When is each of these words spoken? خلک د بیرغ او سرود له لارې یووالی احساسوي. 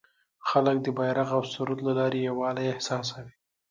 خلک 0.49 0.77
د 0.83 0.87
بیرغ 0.97 1.29
او 1.37 1.43
سرود 1.53 1.79
له 1.87 1.93
لارې 1.99 2.19
یووالی 2.29 2.65
احساسوي. 2.73 3.33